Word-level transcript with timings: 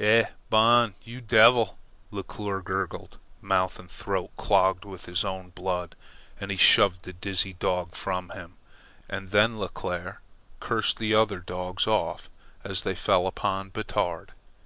"Eh? 0.00 0.24
Bon, 0.48 0.94
you 1.02 1.20
devil!" 1.20 1.76
Leclere 2.10 2.62
gurgled 2.64 3.18
mouth 3.42 3.78
and 3.78 3.90
throat 3.90 4.30
clogged 4.38 4.86
with 4.86 5.04
his 5.04 5.26
own 5.26 5.50
blood, 5.50 5.94
as 6.40 6.48
he 6.48 6.56
shoved 6.56 7.02
the 7.04 7.12
dizzy 7.12 7.52
dog 7.52 7.94
from 7.94 8.30
him. 8.30 8.54
And 9.10 9.30
then 9.30 9.58
Leclere 9.58 10.20
cursed 10.58 10.96
the 10.96 11.14
other 11.14 11.38
dogs 11.40 11.86
off 11.86 12.30
as 12.64 12.80
they 12.84 12.94
fell 12.94 13.26
upon 13.26 13.68
Batard. 13.72 14.32